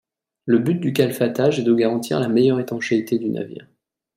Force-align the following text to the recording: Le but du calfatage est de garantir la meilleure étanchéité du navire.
Le 0.47 0.57
but 0.57 0.79
du 0.79 0.93
calfatage 0.93 1.59
est 1.59 1.63
de 1.63 1.75
garantir 1.75 2.19
la 2.19 2.27
meilleure 2.27 2.59
étanchéité 2.59 3.19
du 3.19 3.29
navire. 3.29 3.67